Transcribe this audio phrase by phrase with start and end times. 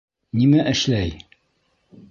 [0.39, 1.15] Нимә эшләй?